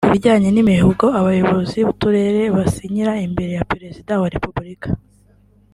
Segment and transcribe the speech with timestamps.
[0.05, 4.89] Ku bijyanye n’imihigo abayobozi b’uturere basinyira imbere ya Perezida wa Repubulika